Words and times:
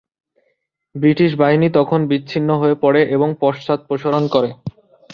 British 0.95 1.31
বাহিনী 1.35 1.67
তখন 1.73 1.99
বিচ্ছিন্ন 2.07 2.49
হয়ে 2.57 2.75
পড়ে 2.75 3.01
এবং 3.15 3.29
পশ্চাদপসরণ 3.41 4.23
করে। 4.27 4.49